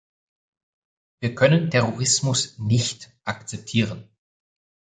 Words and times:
Wir 1.19 1.35
können 1.35 1.69
Terrorismus 1.69 2.57
nicht 2.57 3.11
akzeptieren. 3.23 4.09